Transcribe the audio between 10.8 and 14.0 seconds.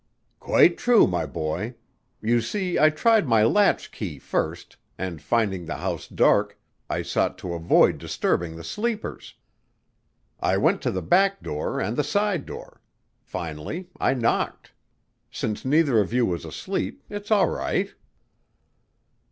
to the back door and the side door. Finally